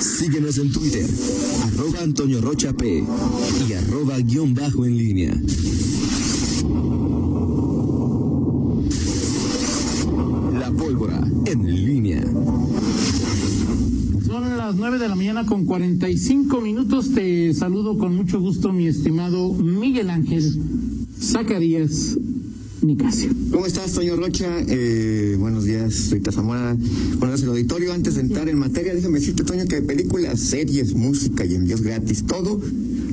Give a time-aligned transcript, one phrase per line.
[0.00, 1.04] Síguenos en Twitter,
[1.64, 3.04] arroba Antonio Rocha P
[3.68, 5.34] y arroba guion bajo en línea.
[10.58, 12.22] La pólvora en línea.
[14.24, 17.12] Son las 9 de la mañana con 45 minutos.
[17.12, 20.62] Te saludo con mucho gusto, mi estimado Miguel Ángel
[21.20, 22.16] Zacarías
[22.82, 23.30] Nicasio.
[23.50, 24.46] ¿Cómo estás, Toño Rocha?
[24.68, 26.76] Eh, buenos días, Rita Zamora.
[27.18, 27.92] Buenos el auditorio.
[27.92, 32.24] Antes de entrar en materia, déjame decirte, Toño, que películas, series, música y envíos gratis,
[32.26, 32.60] todo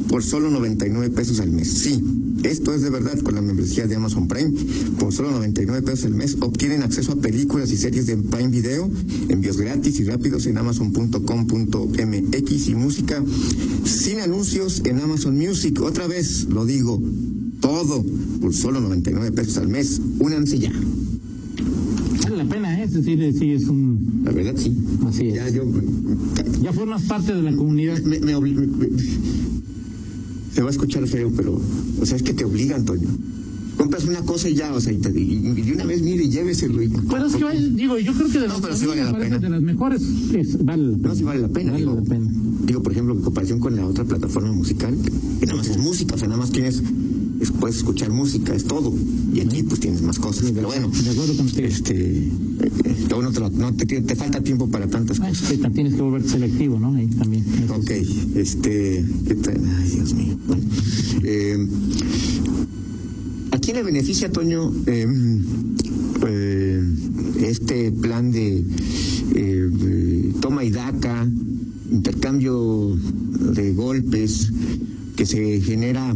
[0.07, 1.69] por solo 99 pesos al mes.
[1.69, 2.01] Sí,
[2.43, 4.51] esto es de verdad con la membresía de Amazon Prime.
[4.99, 8.89] Por solo 99 pesos al mes obtienen acceso a películas y series de Prime Video,
[9.29, 13.23] envíos gratis y rápidos en amazon.com.mx y música
[13.83, 15.81] sin anuncios en Amazon Music.
[15.81, 17.01] Otra vez lo digo,
[17.65, 18.05] todo
[18.41, 19.99] por solo 99 pesos al mes.
[20.19, 20.71] Únanse ya.
[22.23, 22.83] Vale la pena, ¿eh?
[22.83, 24.21] es decir, sí, es un.
[24.23, 24.77] La verdad, sí.
[25.07, 25.35] Así es.
[25.35, 25.63] Ya yo.
[26.61, 27.99] Ya formas parte de la comunidad.
[28.03, 28.33] Me, me
[30.53, 31.59] se va a escuchar feo, pero.
[31.99, 33.09] O sea, es que te obligan, Antonio.
[33.77, 36.81] Compras una cosa y ya, o sea, y, te- y- una vez mire y lléveselo.
[36.83, 39.17] Y, Pero es que, vale, digo, yo creo que de No, pero sí vale la
[39.17, 39.37] pena.
[39.39, 40.01] de las mejores,
[40.33, 41.07] es, vale la pena.
[41.09, 41.71] No, sí vale la pena.
[41.73, 42.31] Vale digo, la pena.
[42.65, 44.95] digo, por ejemplo, en comparación con la otra plataforma musical,
[45.39, 46.81] que nada más es música, o sea, nada más tienes,
[47.39, 48.93] es- puedes escuchar música, es todo.
[49.33, 50.51] Y aquí pues tienes más cosas.
[50.53, 51.67] Pero bueno, De acuerdo contigo.
[51.67, 52.31] este, eh,
[52.85, 55.51] eh, luego no te, lo- no te, te falta tiempo para tantas Ah, cosas.
[55.51, 56.93] es que tienes que volverte selectivo, ¿no?
[56.95, 57.43] Ahí también.
[57.69, 57.91] Ok,
[58.35, 58.99] este.
[58.99, 60.37] Ay, Dios mío.
[60.47, 60.63] Bueno,
[61.23, 61.67] eh,
[63.51, 65.07] ¿A quién le beneficia, Toño, eh,
[66.27, 66.83] eh,
[67.41, 68.63] este plan de
[69.33, 71.27] de toma y daca,
[71.91, 72.95] intercambio
[73.55, 74.51] de golpes
[75.15, 76.15] que se genera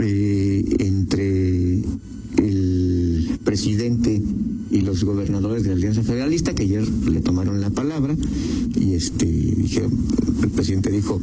[0.00, 1.82] eh, entre
[2.38, 4.22] el presidente
[4.70, 8.16] y los gobernadores de la Alianza Federalista que ayer le tomaron la palabra
[8.78, 9.92] y este dijeron,
[10.42, 11.20] el presidente dijo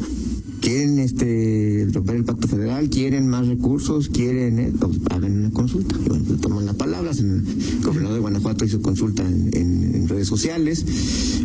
[0.59, 5.95] quieren este romper el pacto federal, quieren más recursos, quieren eh, pues, hagan una consulta.
[6.03, 7.43] Y bueno, le toman la palabra, el
[7.83, 10.85] gobernador de Guanajuato hizo consulta en, redes sociales,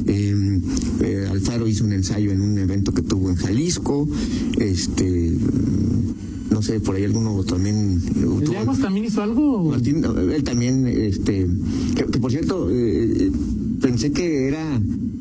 [0.07, 0.61] eh,
[1.03, 4.09] eh, Alfaro hizo un ensayo en un evento que tuvo en Jalisco,
[4.59, 5.37] este
[6.65, 9.71] sé, por ahí alguno también eh, ¿El de tuvo- Aguas también hizo algo?
[9.71, 11.47] Martín, él también, este,
[11.95, 13.31] que, que por cierto, eh, eh,
[13.81, 14.81] pensé que era,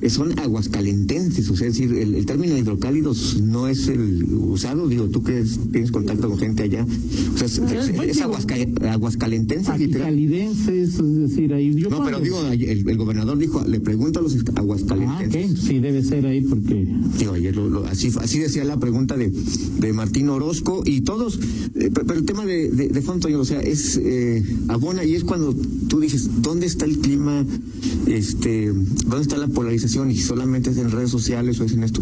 [0.10, 5.06] son aguascalentenses, o sea, es decir, el, el término hidrocálidos no es el usado, digo,
[5.10, 6.86] tú que es- tienes contacto con gente allá,
[7.34, 10.18] o sea, es, Ah, es- pues, es aguasca- aguascalentenses, literal.
[10.20, 14.36] Es decir, ahí yo No, pero digo, el, el gobernador dijo, le pregunto a los
[14.36, 15.60] Ah, ok, aguascalentenses.
[15.66, 16.88] sí, debe ser ahí porque...
[17.18, 19.32] Digo, ayer lo- lo- así, así decía la pregunta de,
[19.80, 21.40] de Martín Orozco y todos,
[21.76, 25.16] eh, pe- pero, el tema de, de, de fondo, o sea, es eh, abona y
[25.16, 25.56] es cuando
[25.94, 27.46] tú dices, ¿dónde está el clima?
[28.08, 30.10] Este, ¿Dónde está la polarización?
[30.10, 32.02] Y solamente es en redes sociales o es en esto.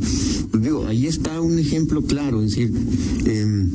[0.49, 2.71] Pues digo, ahí está un ejemplo claro, es decir,
[3.25, 3.69] em,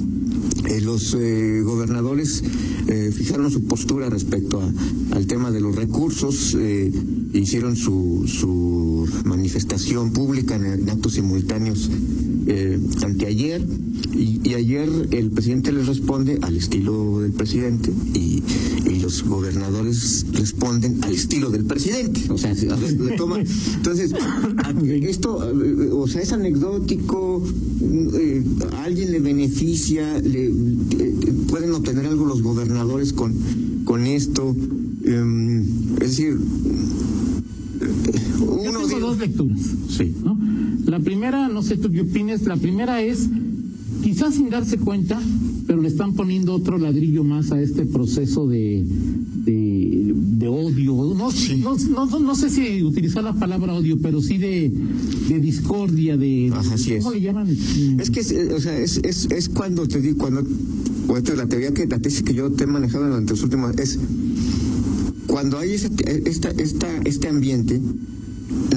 [0.70, 2.42] eh, los eh, gobernadores
[2.86, 4.62] eh, fijaron su postura respecto
[5.10, 6.90] al tema de los recursos, eh,
[7.34, 11.90] hicieron su, su manifestación pública en actos simultáneos
[12.46, 13.60] eh, anteayer
[14.14, 18.42] y, y ayer el presidente les responde al estilo del presidente y,
[18.88, 22.20] y los gobernadores responden al estilo del presidente.
[22.30, 24.12] O sea, se- le entonces,
[25.02, 27.42] esto, eh, o sea, es anecdótico,
[28.14, 28.42] eh,
[28.72, 30.52] a alguien le beneficia, le, eh,
[31.48, 33.34] pueden obtener algo los gobernadores con,
[33.84, 34.54] con esto.
[35.04, 35.62] em,
[36.00, 36.36] es decir,
[37.80, 37.88] eh,
[38.38, 39.60] Yo uno tengo dice- dos lecturas.
[39.88, 40.14] Sí.
[40.24, 40.35] ¿no?
[40.96, 43.28] La primera, no sé tú qué opinas, la primera es,
[44.02, 45.20] quizás sin darse cuenta,
[45.66, 48.82] pero le están poniendo otro ladrillo más a este proceso de,
[49.44, 50.94] de, de odio.
[51.14, 54.72] No, no, no, no sé si utilizar la palabra odio, pero sí de,
[55.28, 56.50] de discordia, de...
[56.50, 57.04] Ajá, así es.
[57.04, 57.46] ¿Cómo le llaman?
[58.00, 61.46] Es que, es, eh, o sea, es, es, es cuando te digo, cuando, es la
[61.46, 63.98] teoría que, la tesis que yo te he manejado durante los últimos, es
[65.26, 65.90] cuando hay ese,
[66.24, 67.82] esta, esta, este ambiente,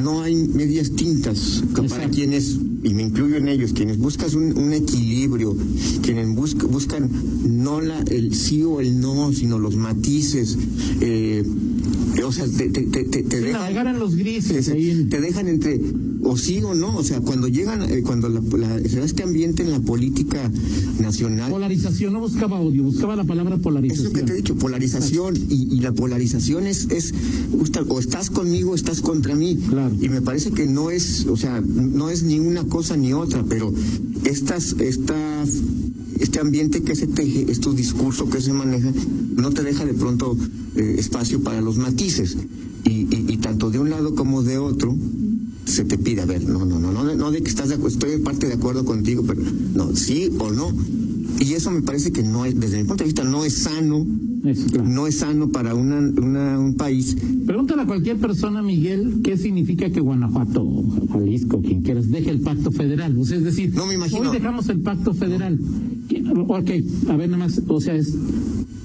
[0.01, 4.57] no hay medias tintas que para quienes, y me incluyo en ellos, quienes buscas un,
[4.57, 5.55] un equilibrio,
[6.01, 7.09] quienes busca- buscan
[7.45, 10.57] no la, el sí o el no, sino los matices,
[11.01, 11.43] eh,
[12.25, 14.69] o sea, te, te, te, te- te Sí, dejan- los grises.
[14.69, 15.79] Ahí en- te dejan entre
[16.23, 19.71] o sí o no, o sea, cuando llegan, eh, cuando la, la- este ambiente en
[19.71, 20.51] la política
[20.99, 24.13] nacional, Polarización, no buscaba odio, buscaba la palabra eso polarización.
[24.13, 27.13] que te he dicho, polarización, y, y la polarización es, es
[27.87, 29.95] o estás conmigo o estás contra mí, Claro.
[30.01, 33.43] y me parece que no es, o sea, no es ni una cosa ni otra,
[33.47, 33.73] pero
[34.25, 35.43] estas, esta,
[36.19, 38.91] este ambiente que se teje, este discurso que se maneja,
[39.35, 40.35] no te deja de pronto
[40.75, 42.37] eh, espacio para los matices,
[42.83, 44.95] y, y- y tanto de un lado como de otro,
[45.69, 47.93] se te pide, a ver, no, no, no, no, no de que estás de acuerdo,
[47.95, 49.41] estoy en parte de acuerdo contigo, pero
[49.75, 50.71] no, sí o no.
[51.39, 54.05] Y eso me parece que no es, desde mi punto de vista, no es sano,
[54.43, 54.89] Eso, claro.
[54.89, 57.15] no es sano para una, una, un país.
[57.45, 60.65] Pregúntale a cualquier persona, Miguel, qué significa que Guanajuato,
[61.13, 63.17] Jalisco, quien quieras, deje el pacto federal.
[63.17, 64.21] O sea, es decir, No me imagino.
[64.29, 65.57] hoy dejamos el pacto federal.
[66.09, 66.69] ¿Qué- Ok,
[67.09, 68.13] a ver, nada más, o sea, es.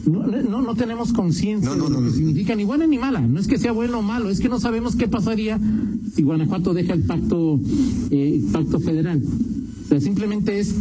[0.07, 2.13] No, no, no tenemos conciencia No, no, de lo que no.
[2.13, 3.21] significa ni buena ni mala.
[3.21, 5.59] No es que sea bueno o malo, es que no sabemos qué pasaría
[6.15, 7.59] si Guanajuato deja el pacto,
[8.11, 9.23] eh, pacto federal.
[9.85, 10.75] O sea, simplemente es,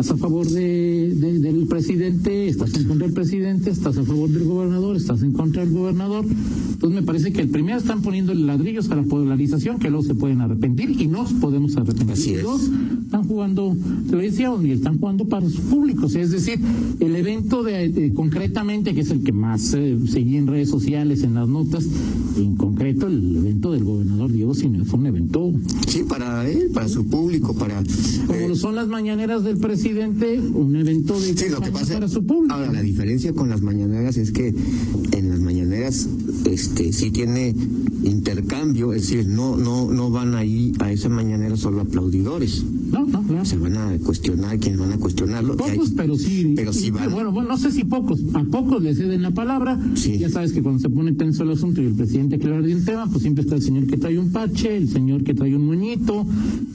[0.00, 4.30] estás a favor de, de- del presidente, estás en contra del presidente, estás a favor
[4.30, 6.24] del gobernador, estás en contra del gobernador.
[6.24, 10.14] Entonces me parece que el primero están poniendo ladrillos a la polarización que luego se
[10.14, 12.10] pueden arrepentir y nos podemos arrepentir.
[12.12, 12.42] Así es.
[12.42, 12.62] dos,
[13.04, 13.76] están jugando,
[14.08, 16.14] te lo decía, y están jugando para sus públicos.
[16.14, 16.58] Es decir,
[17.00, 21.22] el evento de, de- concretamente, que es el que más eh, seguí en redes sociales,
[21.24, 21.86] en las notas,
[22.38, 25.52] en concreto el evento del gobernador Diego Sinue fue un evento
[25.88, 27.82] Sí, para él, para su público, para...
[28.26, 31.94] como eh, lo son las mañaneras del presidente, un evento de Sí, lo que pasa
[31.94, 32.54] para su público.
[32.54, 34.54] Ahora, la diferencia con las mañaneras es que
[35.12, 36.08] en las mañaneras
[36.46, 37.54] este sí tiene
[38.04, 42.64] intercambio, es decir, no no no van ahí a esa mañanera solo aplaudidores.
[42.90, 43.44] No, no, claro.
[43.44, 45.56] Se van a cuestionar quienes van a cuestionarlo.
[45.64, 46.52] hay- Pocos, pero sí.
[46.56, 47.10] pero sí van.
[47.12, 48.20] Bueno, bueno, no sé si pocos.
[48.34, 49.78] A pocos le ceden la palabra.
[49.94, 50.18] Sí.
[50.18, 52.84] Ya sabes que cuando se pone tenso el asunto y el presidente hablar de un
[52.84, 55.66] tema, pues siempre está el señor que trae un parche, el señor que trae un
[55.66, 56.26] moñito.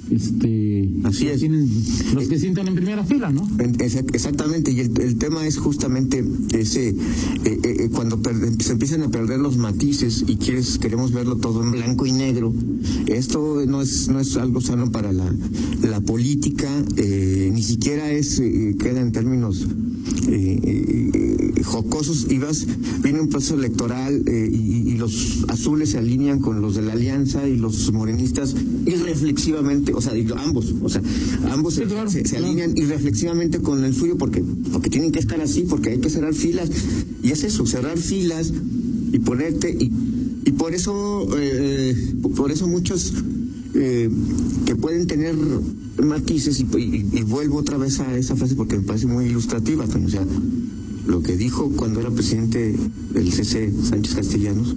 [0.10, 0.90] Este.
[1.04, 1.40] Así es.
[1.40, 1.68] tienen
[2.14, 3.48] los que sientan en primera fila, ¿no?
[3.60, 6.24] En- exa- Exactamente, y el, el tema es justamente
[6.54, 6.96] ese, eh,
[7.46, 11.64] eh, eh, cuando per- se empiezan a perder los matices y quieres, queremos verlo todo
[11.64, 12.54] en blanco y negro,
[13.08, 15.34] esto no es, no es algo sano para la,
[15.84, 18.42] la política, eh, ni siquiera es,
[18.80, 19.66] queda en términos
[21.64, 22.66] jocosos, y vas,
[23.02, 27.48] viene un proceso electoral y, y los azules se alinean con los de la alianza
[27.48, 28.56] y los morenistas
[28.86, 31.02] irreflexivamente, o sea, ambos, o sea,
[31.52, 32.54] ambos Sí, se- claro, se, se claro.
[32.86, 36.34] Alinean irreflexivamente con el suyo porque, porque tienen que estar así, porque hay que cerrar
[36.34, 36.70] filas.
[37.24, 38.52] Y es eso, cerrar filas
[39.12, 39.72] y ponerte.
[39.72, 39.92] Y,
[40.46, 41.96] y por eso, eh,
[42.36, 43.14] por eso muchos
[43.74, 44.10] eh,
[44.66, 45.36] que pueden tener
[46.04, 46.64] matices, y,
[47.24, 50.26] vuelvo otra vez a esa frase porque me parece muy ilustrativa, o sea,
[51.08, 52.76] lo que dijo cuando era presidente
[53.14, 54.76] del CC Sánchez Castellanos.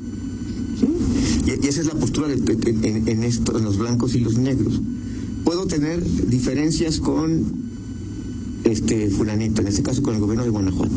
[1.46, 4.80] Y, esa es la postura de- en, en en los blancos y los negros.
[5.44, 7.67] Puedo tener diferencias con
[8.64, 10.94] este fulanito, en este caso con el gobierno de Guanajuato,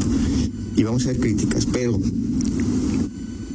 [0.76, 2.00] y vamos a hacer críticas, pero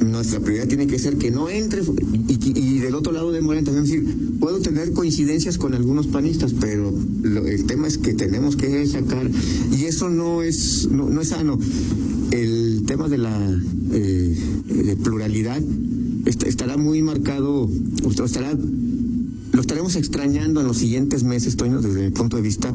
[0.05, 1.83] nuestra prioridad tiene que ser que no entre
[2.29, 6.95] y, del otro lado de Morena también puedo tener coincidencias con algunos panistas pero
[7.25, 9.29] el tema es que tenemos que sacar
[9.77, 11.59] y eso no es no, no es sano.
[12.31, 13.61] El tema de la
[13.93, 15.63] eh, pluralidad
[16.27, 17.69] est- estará muy marcado
[18.25, 18.57] estará
[19.67, 22.73] estaremos extrañando en los siguientes meses, Toño, desde mi punto de vista.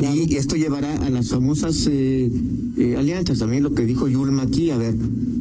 [0.00, 2.30] Y esto llevará a las famosas eh,
[2.76, 3.40] eh, alianzas.
[3.40, 4.94] También lo que dijo Yulma aquí, a ver,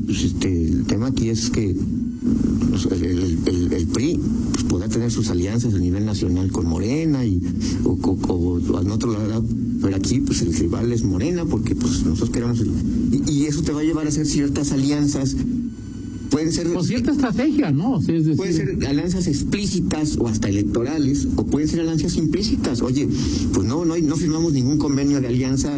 [0.07, 1.75] pues este, el tema aquí es que
[2.71, 4.19] pues, el, el- el- el PRI
[4.53, 7.44] pues, podrá tener sus alianzas a nivel nacional con Morena y
[7.83, 9.45] o, o- o al otro lado,
[9.81, 12.59] pero aquí pues el rival es Morena porque pues nosotros queremos
[13.27, 15.35] y eso te va a llevar a hacer ciertas alianzas.
[16.37, 17.99] Pueden ser Con cierta estrategia, ¿no?
[17.99, 22.83] Es decir, Pueden ser alianzas explícitas o hasta electorales, o pueden ser alianzas implícitas.
[22.83, 23.07] Oye,
[23.53, 25.75] pues no, no, no firmamos ningún convenio de alianza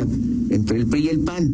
[0.49, 1.53] entre el PRI y el PAN,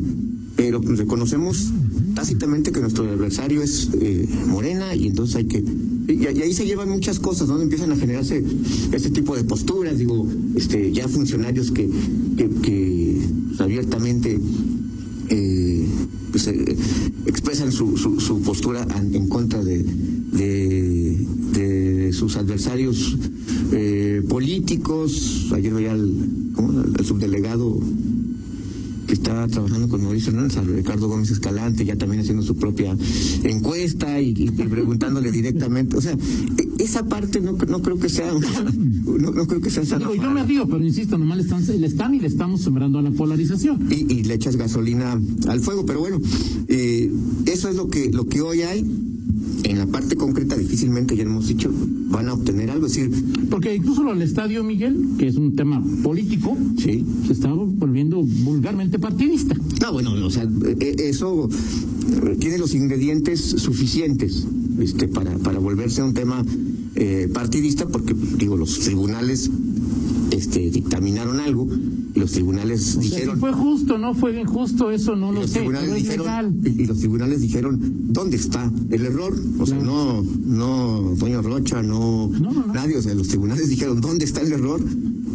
[0.56, 1.72] pero pues, reconocemos
[2.16, 5.64] tácitamente que nuestro adversario es eh, Morena y entonces hay que...
[6.08, 8.44] Y, ahí se llevan muchas cosas, donde empiezan a generarse
[8.92, 11.88] este tipo de posturas, digo, este, ya funcionarios que,
[12.38, 13.22] que, que,
[13.60, 14.40] abiertamente
[15.30, 15.88] eh,
[16.32, 16.76] pues, eh,
[17.28, 18.15] expresan su
[18.56, 21.18] postura en contra de, de,
[21.52, 23.18] de sus adversarios
[23.74, 25.52] eh, políticos.
[25.54, 26.10] Ayer veía al,
[27.04, 27.78] subdelegado
[29.08, 32.98] que está trabajando con Mauricio Hernández, a Ricardo Gómez Escalante, ya también haciendo su propia
[33.44, 35.98] encuesta y, y preguntándole directamente.
[35.98, 38.32] O sea, e- esa parte no, no creo que sea,
[39.06, 41.64] no, no creo que sea sana yo para- me río, pero insisto, nomás le están,
[41.82, 43.88] le están y le estamos sembrando a la polarización.
[43.92, 45.20] y, y le echas gasolina
[45.50, 45.86] al fuego.
[45.86, 46.20] Pero bueno,
[46.68, 47.12] eh,
[47.56, 48.86] eso es lo que, lo que hoy hay.
[49.64, 51.72] En la parte concreta, difícilmente, ya hemos dicho,
[52.10, 52.86] van a obtener algo.
[52.86, 53.12] Es decir,
[53.50, 57.04] Porque incluso lo del estadio, Miguel, que es un tema político, sí.
[57.26, 59.56] se está volviendo vulgarmente partidista.
[59.82, 64.46] No, bueno, o sea, eh, eso eh, tiene los ingredientes suficientes
[64.80, 66.46] este, para, para volverse un tema
[66.96, 69.50] eh, partidista, porque, digo, los tribunales
[70.56, 71.68] este, dictaminaron algo
[72.14, 75.42] y los tribunales O sea, dijeron si fue justo, no fue injusto, eso no lo
[75.42, 80.24] los sé, tribunales dijeron y, los tribunales dijeron dónde está el error o sea no
[80.24, 82.74] no doña Rocha no, No, no, no.
[82.74, 84.82] nadie o sea los tribunales dijeron dónde está el error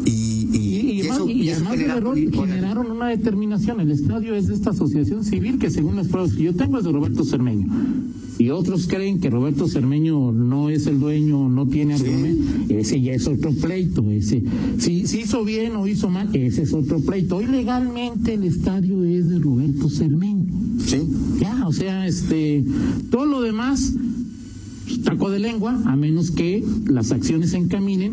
[0.06, 3.80] y y, Y, y, además, y eso además del error, generaron una determinación.
[3.80, 6.84] El estadio es de esta asociación civil que según las pruebas que yo tengo es
[6.84, 7.68] de Roberto Cermeño.
[8.40, 12.06] Y otros creen que Roberto Cermeño no es el dueño, no tiene Sí.
[12.06, 12.44] argumento.
[12.70, 14.11] Ese ya es otro pleito.
[14.11, 14.42] Ese,
[14.78, 17.37] si, si hizo bien o hizo mal, ese es otro pleito.
[17.37, 20.47] Hoy legalmente el estadio es de Roberto Cermeño.
[20.87, 21.02] sí
[21.38, 22.64] Ya, o sea, este,
[23.11, 23.92] todo lo demás,
[25.04, 28.12] taco de lengua, a menos que las acciones se encaminen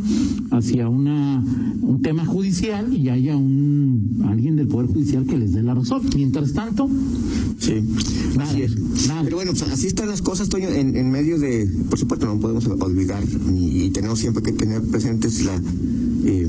[0.52, 1.44] hacia una,
[1.82, 6.02] un tema judicial y haya un alguien del Poder Judicial que les dé la razón.
[6.16, 6.90] Mientras tanto,
[7.60, 7.74] Sí,
[8.38, 9.08] Nada, así es.
[9.08, 9.24] nada.
[9.24, 12.40] Pero bueno, pues así están las cosas, Toño, en, en medio de, por supuesto, no
[12.40, 15.60] podemos olvidar y, y tenemos siempre que tener presentes la,
[16.26, 16.48] eh,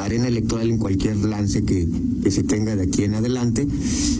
[0.00, 1.88] arena electoral en cualquier lance que,
[2.22, 3.66] que se tenga de aquí en adelante.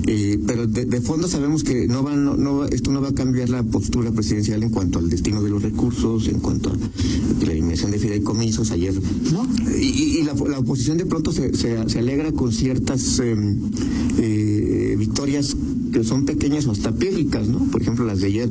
[0.06, 3.14] Eh, pero de, de fondo sabemos que no va, no, no esto no va a
[3.14, 6.76] cambiar la postura presidencial en cuanto al destino de los recursos, en cuanto a
[7.44, 8.70] la eliminación de fideicomisos.
[8.70, 8.94] Ayer
[9.32, 9.46] ¿no?
[9.78, 13.34] y, y- la, la oposición de pronto se, se, alegra con ciertas eh,
[14.18, 15.56] eh, victorias
[15.94, 17.60] que son pequeñas o hasta pírricas, ¿no?
[17.70, 18.50] Por ejemplo, las de ayer,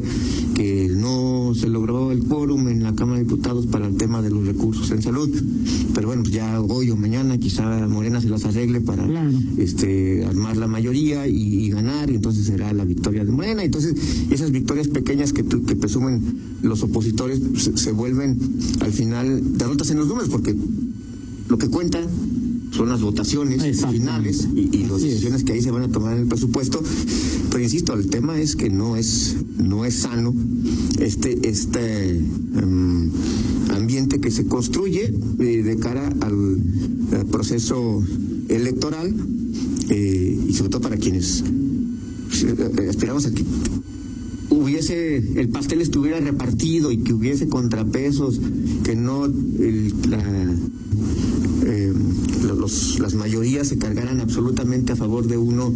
[0.55, 4.29] que no se logró el quórum en la Cámara de Diputados para el tema de
[4.29, 5.29] los recursos en salud.
[5.93, 9.29] Pero bueno, pues ya hoy o mañana quizá Morena se las arregle para Claro.
[9.57, 13.61] este armar la mayoría y, y ganar, y entonces será la victoria de Morena.
[13.61, 13.93] Entonces,
[14.31, 16.21] esas victorias pequeñas que, tu- que presumen
[16.61, 18.39] los opositores se, se vuelven
[18.79, 20.55] al final derrotas en los números, porque
[21.49, 21.99] lo que cuenta
[22.75, 25.03] son las votaciones finales y, y las es.
[25.03, 26.81] decisiones que ahí se van a tomar en el presupuesto.
[27.51, 30.33] Pero insisto, el tema es que no es no es sano
[30.99, 33.11] este este em,
[33.69, 36.57] ambiente que se construye eh, de cara al,
[37.31, 38.03] proceso
[38.49, 39.13] electoral
[39.89, 41.43] eh, y sobre todo para quienes
[42.43, 43.43] eh, esperamos a que
[44.49, 48.39] hubiese el pastel estuviera repartido y que hubiese contrapesos
[48.83, 50.23] que no el- la
[51.65, 51.93] eh,
[52.55, 55.73] los, las mayorías se cargaran absolutamente a favor de uno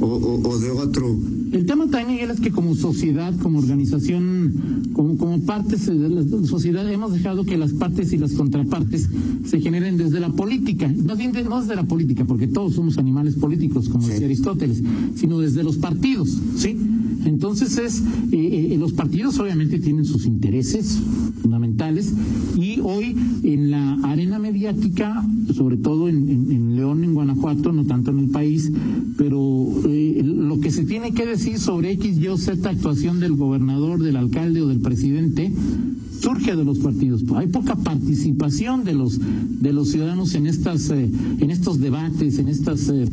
[0.00, 1.16] o, o- o de otro
[1.52, 6.90] El tema también, es que como sociedad, como organización, como, como partes de la sociedad,
[6.92, 9.08] hemos dejado que las partes y las contrapartes
[9.46, 10.92] se generen desde la política.
[11.06, 14.10] Más bien, no desde la política, porque todos somos animales políticos, como Sí.
[14.10, 14.82] decía Aristóteles,
[15.16, 16.76] sino desde los partidos, ¿sí?
[17.24, 20.98] Entonces es, eh, eh, los partidos obviamente tienen sus intereses
[21.42, 22.12] fundamentales
[22.82, 28.28] hoy en la arena mediática, sobre todo en, León, en Guanajuato, no tanto en el
[28.28, 28.70] país,
[29.16, 34.02] pero eh, lo que se tiene que decir sobre X, Y Z actuación del gobernador,
[34.02, 35.52] del alcalde o del presidente
[36.20, 37.24] surge de los partidos.
[37.36, 39.18] Hay poca participación de los
[39.60, 41.10] de los ciudadanos en estas eh,
[41.40, 43.06] en estos debates, en estas eh,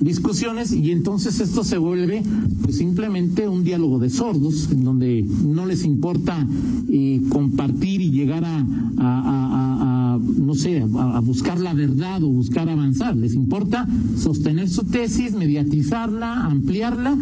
[0.00, 2.22] discusiones y entonces esto se vuelve
[2.62, 6.46] pues, simplemente un diálogo de sordos en donde no les importa
[6.88, 8.64] eh, compartir y llegar a,
[8.98, 13.16] a- no sé a buscar la verdad o buscar avanzar.
[13.16, 13.86] Les importa
[14.16, 17.16] sostener su tesis, mediatizarla, ampliarla.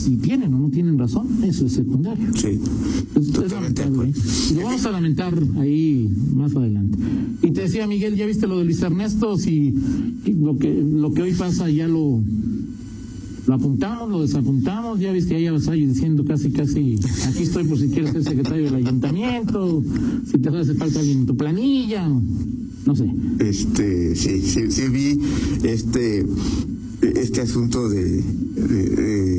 [0.00, 2.26] Si tienen o no tienen razón, eso es secundario.
[2.34, 2.48] sí
[3.14, 4.20] Es- es Totalmente de lamentable, acuerdo.
[4.50, 6.98] Y lo vamos a lamentar ahí más adelante.
[7.42, 9.36] Y te decía Miguel, ¿ya viste lo de Luis Ernesto?
[9.36, 9.74] Si
[10.40, 12.22] lo que lo que hoy pasa ya lo
[13.46, 17.78] lo apuntamos, lo desapuntamos, ya viste ahí a Vasallo diciendo casi casi aquí estoy por
[17.78, 19.82] si quieres ser secretario del ayuntamiento,
[20.30, 22.06] si te hace falta alguien en tu planilla,
[22.86, 23.06] no sé.
[23.40, 25.18] este sí sí, sí vi
[25.64, 26.24] este
[27.00, 28.22] este asunto de,
[28.68, 28.90] de-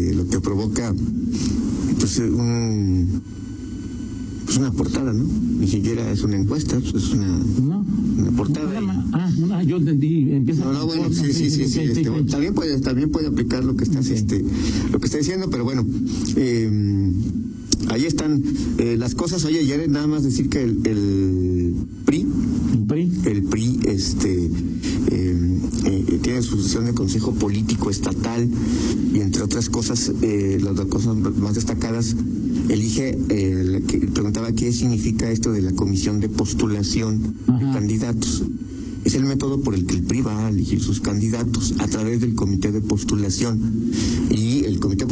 [0.09, 0.93] de lo que provoca
[1.99, 3.21] pues un
[4.45, 5.23] pues una portada no
[5.59, 7.85] ni siquiera es una encuesta pues, es una ¿No?
[8.17, 8.69] una portada
[9.13, 13.27] ah, yo entendí, empieza No, no, bueno, sí, sí, sí, este, también puede, también puede
[13.27, 14.43] aplicar lo que estás, este,
[14.91, 15.85] lo que está diciendo, pero bueno,
[16.35, 17.11] eh,
[17.89, 18.43] ahí están
[18.77, 19.43] eh, las cosas.
[19.45, 21.73] Oye, ayer nada más decir que el, el
[22.05, 22.25] PRI,
[22.73, 23.11] El PRI.
[23.25, 24.49] el PRI, este,
[26.41, 28.49] eh, eh, tiene su sesión de Consejo Político Estatal
[29.13, 32.15] y entre otras cosas, eh, las dos cosas más destacadas,
[32.69, 38.43] elige, eh, la que preguntaba qué significa esto de la comisión de postulación de candidatos.
[39.03, 42.21] Es el método por el que el PRI va a elegir sus candidatos a través
[42.21, 43.59] del comité de postulación.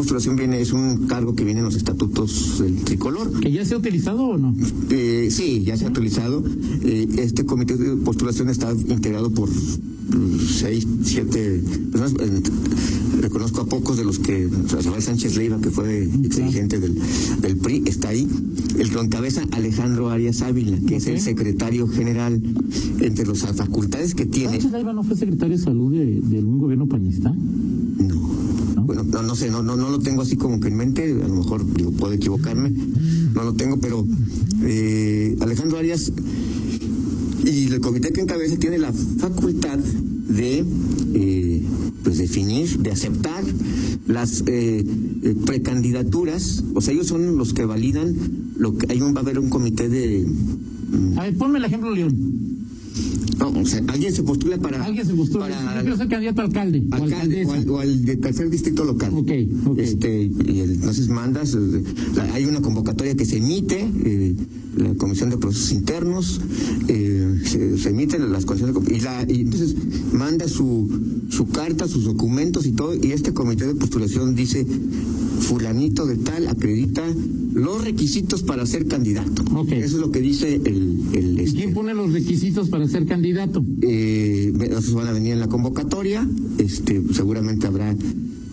[0.10, 3.42] Postulación viene, es un cargo que viene en los estatutos del tricolor.
[3.42, 4.56] ¿Que ya se ha utilizado o no?
[4.90, 6.44] Eh, sí, ya se ha utilizado.
[6.82, 11.62] Eh, este comité de postulación está integrado por mm, seis, siete
[11.92, 12.14] personas.
[12.22, 12.42] Eh,
[13.22, 16.98] reconozco a pocos de los que Rafael Sánchez Leiva, que fue dirigente del,
[17.44, 18.28] del PRI, está ahí.
[18.80, 22.42] El que encabeza Alejandro Arias Ávila, que es el secretario general.
[23.00, 24.54] Entre las facultades que tiene.
[24.54, 27.32] ¿Sánchez Leiva no fue secretario de salud de, de algún gobierno panista?
[28.96, 29.04] No.
[29.04, 31.28] Bueno, no, no sé, no, no, no lo tengo así como que en mente, a
[31.28, 32.72] lo mejor digo, puedo equivocarme,
[33.34, 34.06] no lo tengo, pero
[34.64, 36.12] eh, Alejandro Arias
[37.46, 40.66] y el comité que encabeza tiene la facultad de
[41.14, 41.64] eh,
[42.04, 43.44] pues definir, de aceptar
[44.08, 44.84] las eh,
[45.24, 48.16] eh, precandidaturas, o sea, ellos son los que validan
[48.58, 50.28] lo que hay un va a haber un comité de
[51.16, 52.59] A ver, ponme el ejemplo, León.
[53.40, 55.48] No, o sea, alguien se postula para Alguien se postula.
[55.48, 56.84] para Yo candidato a alcalde.
[56.92, 59.12] o alcalde o al, o al de tercer distrito local.
[59.14, 59.32] Ok,
[59.66, 59.80] ok.
[59.80, 61.84] Este, y el- entonces mandas, eh,
[62.16, 64.36] la- hay una convocatoria que se emite, eh,
[64.78, 66.42] la Comisión de Procesos Internos,
[66.88, 69.76] eh, se, se emiten las condiciones de, y, la, y entonces
[70.14, 70.90] manda su,
[71.30, 74.66] su carta, sus documentos y todo, y este comité de postulación dice,
[75.50, 77.04] fulanito de tal acredita
[77.54, 79.44] los requisitos para ser candidato.
[79.70, 81.02] Eso es lo que dice el...
[81.14, 83.66] el ¿Y este, quién pone los requisitos para ser candidato?
[83.82, 86.28] eh, esos van a venir en la convocatoria,
[86.60, 87.96] este, seguramente habrá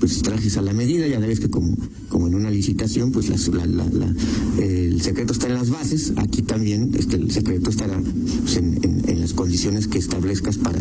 [0.00, 1.74] pues trajes a la medida, ya sabes que como,
[2.10, 4.14] como en una licitación, pues las- la- la- la-
[4.62, 7.98] el secreto está en las bases, aquí también este, el secreto estará
[8.42, 10.78] pues, en, en- en las condiciones que establezcas para,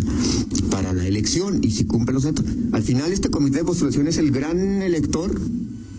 [0.69, 2.45] para la elección y si cumple los datos.
[2.73, 5.39] Al final este comité de postulación es el gran elector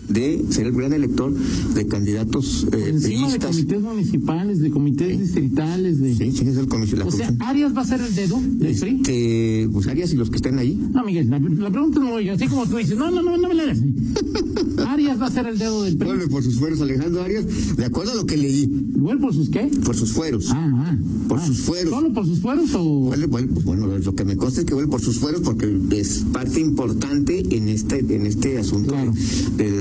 [0.09, 5.99] de ser el gran elector de candidatos eh, encima de comités municipales, de comités distritales,
[5.99, 6.15] de...
[6.15, 6.99] Sí, sí, es el comisión.
[6.99, 7.33] la O sea.
[7.39, 8.95] Arias va a ser el dedo del PRI.
[8.95, 10.79] Este, pues Arias y los que estén ahí.
[10.93, 13.47] No, Miguel, la, la pregunta no oiga, así como tú dices, no, no, no, no
[13.47, 13.79] me la hagas.
[14.87, 16.07] Arias va a ser el dedo del PRI.
[16.07, 17.45] Vuelve por sus fueros Alejandro Arias,
[17.75, 18.63] de acuerdo a lo que leí,
[18.95, 19.69] ¿Igual por sus qué?
[19.83, 20.47] por sus fueros.
[20.51, 20.97] Ah, ah.
[21.27, 21.45] Por ah.
[21.45, 21.89] sus fueros.
[21.91, 22.83] ¿Solo por sus fueros o...?
[22.83, 25.79] Vuelve, vuelve, pues bueno, lo que me consta es que vuelve por sus fueros porque
[25.91, 28.93] es parte importante en este en este asunto.
[28.93, 29.13] Claro.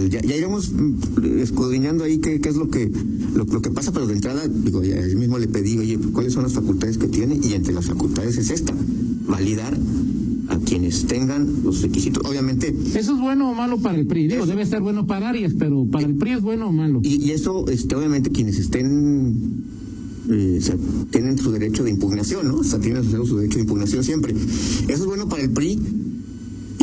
[0.08, 2.90] ya, ya iremos mm, escudriñando ahí qué, qué es lo que
[3.34, 6.32] lo, lo que pasa, pero de entrada, digo, ya yo mismo le pedí, oye, ¿cuáles
[6.32, 7.38] son las facultades que tiene?
[7.42, 8.74] Y entre las facultades es esta,
[9.26, 9.76] validar
[10.66, 12.22] quienes tengan los requisitos.
[12.28, 14.26] Obviamente, ¿Eso es bueno o malo para el PRI?
[14.28, 17.00] Digo, Eso- debe ser bueno para Arias, pero para el PRI es bueno o malo.
[17.02, 19.64] Y, y eso, este, obviamente, quienes estén,
[20.28, 20.76] eh, o sea,
[21.10, 22.56] tienen su derecho de impugnación, ¿no?
[22.58, 24.34] O sea, tienen su derecho de impugnación siempre.
[24.34, 25.78] Eso es bueno para el PRI.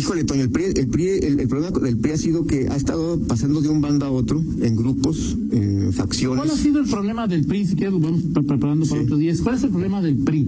[0.04, 2.76] Híjole, Toño, el PRI, el, PRI, el, el problema del PRI ha sido que ha
[2.76, 6.40] estado pasando de un bando a otro, en grupos, en facciones.
[6.44, 7.68] ¿Cuál ha sido el problema del PRI?
[7.68, 9.06] Si quieres lo vamos pre- preparando para Sí.
[9.06, 9.40] otros días.
[9.40, 10.46] ¿Cuál es el problema del PRI?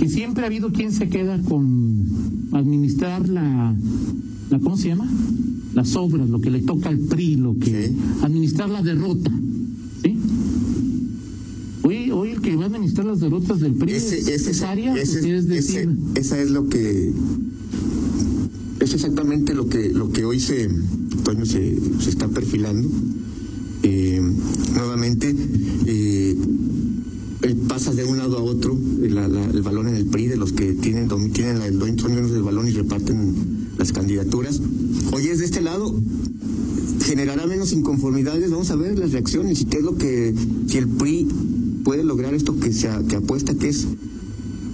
[0.00, 2.02] Que siempre ha habido quien se queda con
[2.50, 3.76] administrar la,
[4.50, 5.08] la ¿cómo se llama?
[5.72, 7.96] Las obras, lo que le toca al PRI, lo que Sí.
[8.22, 9.30] administrar la derrota.
[10.02, 10.16] ¿Sí?
[11.84, 14.62] Hoy, hoy el que va a administrar las derrotas del PRI Ese, es, ese, es
[14.62, 17.12] Arias, ese- es ese- decir, esa es lo que
[18.86, 20.68] es exactamente lo que lo que hoy se
[21.24, 22.88] Toño se, se está perfilando
[23.82, 24.20] Eh,
[24.74, 25.34] nuevamente
[25.86, 26.34] eh,
[27.68, 30.36] pasa de un lado a otro eh, la- la- el balón en el PRI de
[30.36, 33.34] los que tienen tienen la- el del balón y reparten
[33.78, 34.60] las candidaturas
[35.12, 35.94] hoy es de este lado
[37.04, 38.50] generará menos inconformidades.
[38.50, 40.34] Vamos a ver las reacciones y qué es lo que,
[40.66, 41.28] si el PRI
[41.84, 43.86] puede lograr esto que, se, que apuesta, que es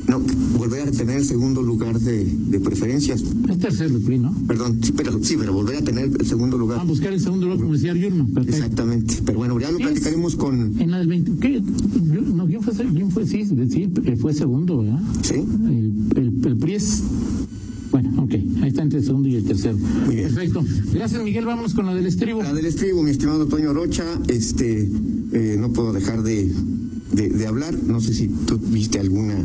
[0.08, 0.20] no
[0.58, 3.22] volver a tener el segundo lugar de, de preferencias.
[3.22, 4.34] es tercero el PRI, ¿no?
[4.46, 6.86] Perdón, sí pero, sí, pero volver a tener el segundo Va a lugar.
[6.86, 8.26] buscar el segundo lugar, como decía Yurma.
[8.42, 9.16] Exactamente.
[9.24, 10.80] Pero bueno, ya lo platicaremos con.
[10.80, 11.62] En la del 20, ¿qué?
[12.34, 13.26] No, ¿quién fue, quién fue?
[13.26, 13.88] Sí, sí,
[14.18, 15.00] fue segundo, ¿verdad?
[15.22, 15.34] Sí.
[15.34, 17.02] El, el, el PRI es...
[17.90, 19.76] Bueno, ok, ahí está entre el segundo y el tercero.
[20.06, 20.28] Muy bien.
[20.34, 20.64] Perfecto.
[20.94, 21.44] Gracias, Miguel.
[21.44, 22.42] Vámonos con la del estribo.
[22.42, 24.90] La del estribo, mi estimado Toño Rocha, este,
[25.32, 26.50] eh, no puedo dejar de,
[27.12, 27.74] de, de hablar.
[27.86, 29.44] No sé si tú viste alguna,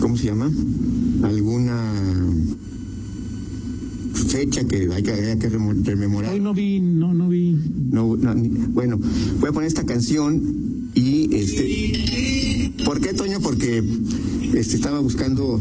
[0.00, 0.50] ¿cómo se llama?
[1.22, 1.92] Alguna
[4.14, 6.32] fecha que hay que, hay que rememorar.
[6.32, 7.56] Hoy no vi, no, no vi.
[7.90, 8.98] No, no, ni- bueno,
[9.40, 12.72] voy a poner esta canción y este.
[12.84, 13.40] ¿Por qué, Toño?
[13.40, 13.82] Porque
[14.54, 15.60] este, estaba buscando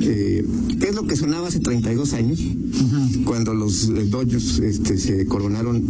[0.00, 0.44] eh,
[0.78, 3.08] qué es lo que sonaba hace 32 años Ajá.
[3.24, 5.82] cuando los eh, Dodgers este, se coronaron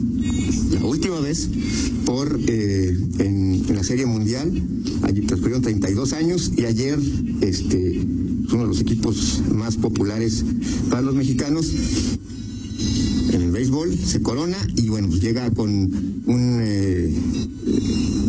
[0.72, 1.48] la última vez
[2.04, 4.50] por eh, en, en la Serie Mundial.
[5.02, 6.98] Allí transcurrieron 32 años y ayer
[7.40, 10.44] este es uno de los equipos más populares
[10.88, 11.72] para los mexicanos
[13.32, 17.14] en el béisbol, se corona y bueno, pues llega con un, eh,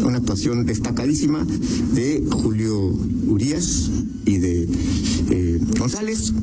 [0.04, 1.46] una actuación destacadísima
[1.94, 2.94] de Julio
[3.28, 3.90] Urias
[4.26, 4.68] y de
[5.30, 6.34] eh, González.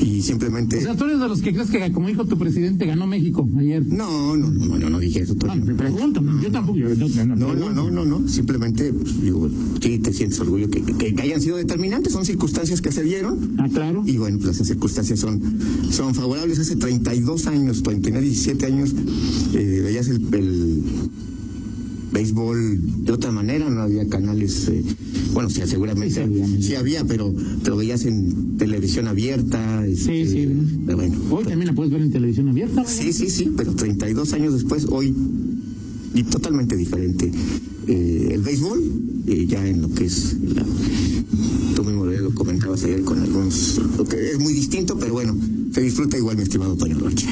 [0.00, 0.78] y simplemente...
[0.78, 3.48] O sea, tú eres de los que crees que, como dijo tu presidente, ganó México
[3.58, 3.84] ayer.
[3.86, 5.34] No, no, no, no, no dije eso.
[5.34, 6.78] No, me pregunto, yo tampoco.
[6.78, 6.88] Yo,
[7.26, 8.28] No, no, no, no, no.
[8.28, 9.48] Simplemente, pues, digo,
[9.80, 13.56] sí te sientes orgullo que, que, que hayan sido determinantes, son circunstancias que se dieron.
[13.58, 14.02] Ah, claro.
[14.06, 15.40] Y bueno, pues las circunstancias son,
[15.90, 16.58] son favorables.
[16.58, 18.94] Hace 32 años, cuando tenía 17 años,
[19.54, 20.82] eh, veías el, el
[22.12, 24.82] béisbol de otra manera, no había canales, eh,
[25.32, 26.62] bueno, sí, seguramente Sí, sí había.
[26.62, 29.86] sí había, pero, pero veías en televisión abierta.
[29.86, 30.48] este, Sí, sí.
[30.86, 31.16] Pero bueno.
[31.30, 32.84] Hoy también la puedes ver en televisión abierta.
[32.86, 35.14] Sí, sí, sí, pero 32 años después, hoy,
[36.14, 37.30] y totalmente diferente.
[37.86, 38.82] Eh, el béisbol,
[39.26, 40.64] eh, ya en lo que es la,
[41.74, 45.36] tú mismo lo comentabas ayer con algunos, lo que es muy distinto, pero bueno,
[45.72, 47.28] se disfruta igual, mi estimado Toño Rocha.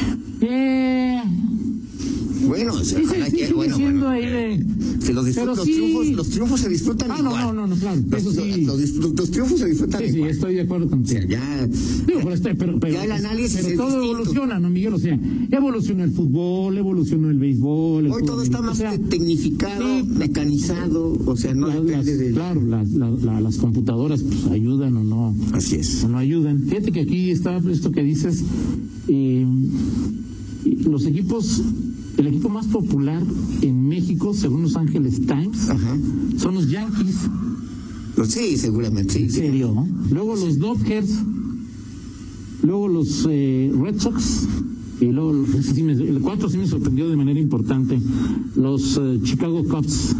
[2.46, 4.66] Bueno, o sea, sí, sí, ojalá sí, que- bueno, bueno, ahí de...
[5.06, 5.72] que los, los sí.
[5.72, 7.40] triunfos, los triunfos se disfrutan Ah, igual.
[7.42, 8.64] no, no, no, claro, Los, sí.
[8.64, 8.80] los
[9.16, 10.30] los triunfos se disfrutan Sí, sí, igual.
[10.30, 11.20] estoy de acuerdo O contigo.
[11.20, 14.12] sea, ya, Digo, pero, este- pero, pero, Ya el análisis pero es todo distinto.
[14.20, 14.94] evoluciona, ¿no, Miguel?
[14.94, 15.18] O sea,
[15.50, 18.06] evolucionó el fútbol, evolucionó el béisbol.
[18.06, 20.06] el hoy todo está más o sea, tecnificado, sí.
[20.08, 22.30] mecanizado, o sea, no las- de...
[22.32, 25.34] Claro, las- las- las computadoras pues, ayudan o no.
[25.52, 26.04] Así es.
[26.04, 26.62] o no ayudan.
[26.62, 28.42] Fíjate que aquí está esto que dices,
[29.08, 29.46] eh,
[30.84, 31.62] los equipos,
[32.16, 33.22] el equipo más popular
[33.62, 35.96] en México, según Los Ángeles Times, Ajá.
[36.38, 37.16] son los Yankees,
[38.28, 39.22] Sí, seguramente, sí.
[39.24, 39.36] en sí.
[39.40, 39.86] serio, ¿no?
[40.10, 41.10] luego los Dodgers,
[42.62, 44.46] luego los eh, Red Sox,
[45.00, 47.98] y luego, sí me- el cuatro sí me sorprendió de manera importante,
[48.54, 50.16] los eh, Chicago Cubs.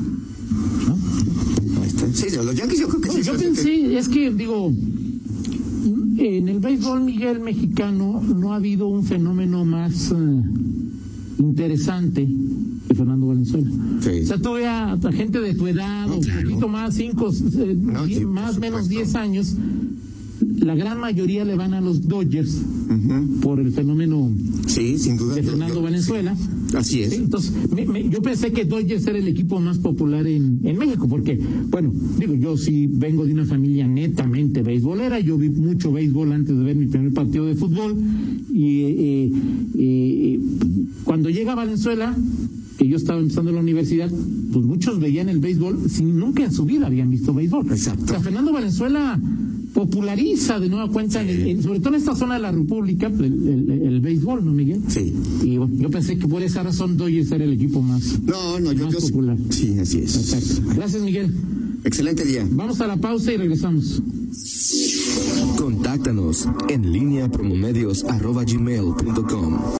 [0.86, 0.94] ¿no?
[1.82, 2.12] Ahí está.
[2.12, 3.22] Sí, los Yankees yo creo que No, sí.
[3.22, 4.70] yo pensé, es que digo,
[6.18, 10.42] en el béisbol Miguel mexicano no ha habido un fenómeno más eh,
[11.38, 12.28] interesante
[12.88, 13.70] que Fernando Valenzuela.
[14.00, 14.20] Sí.
[14.22, 16.94] O sea, tú ve a, a gente de tu edad, No, o un poquito más,
[16.94, 19.04] cinco, eh, No, sí, más menos supuesto.
[19.04, 19.56] 10 años,
[20.58, 22.60] la gran mayoría le van a los Dodgers
[23.42, 24.30] Por el fenómeno
[24.66, 25.34] Sí, sin duda.
[25.34, 26.34] de Fernando yo- Valenzuela.
[26.36, 26.76] sí.
[26.76, 27.10] Así es.
[27.10, 30.76] Sí, entonces, me- me- yo pensé que Dodgers era el equipo más popular en, en
[30.78, 31.38] México, porque,
[31.70, 36.56] bueno, digo, yo sí vengo de una familia netamente beisbolera, yo vi mucho béisbol antes
[36.56, 37.96] de ver mi primer partido de fútbol,
[38.52, 39.32] y eh, eh,
[39.78, 40.40] eh,
[41.04, 42.16] cuando llega Valenzuela,
[42.78, 44.10] que yo estaba empezando en la universidad,
[44.52, 47.66] pues muchos veían el béisbol sin nunca en su vida habían visto béisbol.
[47.70, 48.04] Exacto.
[48.04, 49.18] O sea, Fernando Valenzuela
[49.76, 53.08] populariza de nueva cuenta, en el- en- sobre todo en esta zona de la República,
[53.08, 53.22] el,
[53.70, 54.80] el- el béisbol, ¿no, Miguel?
[54.88, 55.12] Sí.
[55.44, 58.18] Y bueno, yo pensé que por esa razón Dodgers era el equipo más.
[58.22, 59.36] No, no, yo, Más yo sí- popular.
[59.50, 60.16] Sí, así es.
[60.16, 60.72] Perfecto.
[60.74, 61.30] Gracias, Miguel.
[61.84, 62.46] Excelente día.
[62.50, 64.02] Vamos a la pausa y regresamos.
[65.58, 68.04] Contáctanos en línea promomedios